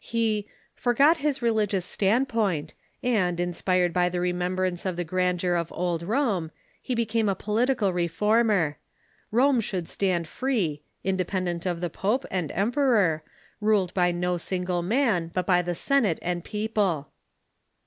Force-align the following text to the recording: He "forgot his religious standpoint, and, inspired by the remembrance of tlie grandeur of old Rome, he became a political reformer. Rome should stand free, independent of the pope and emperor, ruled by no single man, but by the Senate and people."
He 0.00 0.48
"forgot 0.74 1.18
his 1.18 1.42
religious 1.42 1.84
standpoint, 1.84 2.72
and, 3.02 3.38
inspired 3.38 3.92
by 3.92 4.08
the 4.08 4.18
remembrance 4.18 4.86
of 4.86 4.96
tlie 4.96 5.06
grandeur 5.06 5.56
of 5.56 5.70
old 5.72 6.02
Rome, 6.02 6.50
he 6.80 6.94
became 6.94 7.28
a 7.28 7.34
political 7.34 7.92
reformer. 7.92 8.78
Rome 9.30 9.60
should 9.60 9.86
stand 9.86 10.26
free, 10.26 10.80
independent 11.04 11.66
of 11.66 11.82
the 11.82 11.90
pope 11.90 12.24
and 12.30 12.50
emperor, 12.52 13.24
ruled 13.60 13.92
by 13.92 14.10
no 14.10 14.38
single 14.38 14.80
man, 14.80 15.30
but 15.34 15.44
by 15.44 15.60
the 15.60 15.74
Senate 15.74 16.18
and 16.22 16.44
people." 16.44 17.10